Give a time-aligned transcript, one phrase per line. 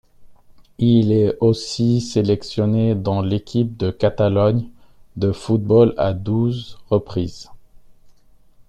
[0.79, 4.67] Il est aussi sélectionné dans l'équipe de Catalogne
[5.15, 7.51] de football à douze reprises.